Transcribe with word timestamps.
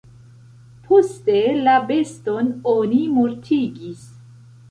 Poste 0.87 1.35
la 1.67 1.75
beston 1.91 2.49
oni 2.73 3.03
mortigis. 3.19 4.03